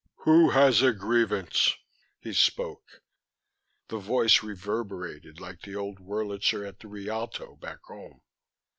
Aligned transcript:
"Who 0.25 0.49
has 0.49 0.81
a 0.81 0.93
grievance?" 0.93 1.75
he 2.19 2.33
spoke. 2.33 3.03
The 3.89 3.99
voice 3.99 4.41
reverberated 4.41 5.39
like 5.39 5.61
the 5.61 5.75
old 5.75 5.99
Wurlitzer 5.99 6.65
at 6.67 6.79
the 6.79 6.87
Rialto 6.87 7.55
back 7.57 7.83
home. 7.83 8.19